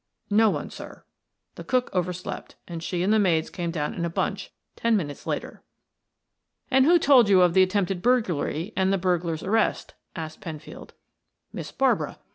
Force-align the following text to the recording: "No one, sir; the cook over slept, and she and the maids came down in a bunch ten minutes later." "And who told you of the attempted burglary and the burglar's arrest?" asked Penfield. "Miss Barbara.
"No 0.31 0.49
one, 0.49 0.71
sir; 0.71 1.05
the 1.53 1.63
cook 1.63 1.91
over 1.93 2.11
slept, 2.11 2.55
and 2.67 2.81
she 2.81 3.03
and 3.03 3.13
the 3.13 3.19
maids 3.19 3.51
came 3.51 3.69
down 3.69 3.93
in 3.93 4.03
a 4.03 4.09
bunch 4.09 4.49
ten 4.75 4.97
minutes 4.97 5.27
later." 5.27 5.61
"And 6.71 6.85
who 6.85 6.97
told 6.97 7.29
you 7.29 7.41
of 7.43 7.53
the 7.53 7.61
attempted 7.61 8.01
burglary 8.01 8.73
and 8.75 8.91
the 8.91 8.97
burglar's 8.97 9.43
arrest?" 9.43 9.93
asked 10.15 10.41
Penfield. 10.41 10.95
"Miss 11.53 11.71
Barbara. 11.71 12.17